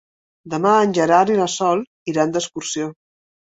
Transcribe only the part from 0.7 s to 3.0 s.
en Gerard i na Sol iran d'excursió.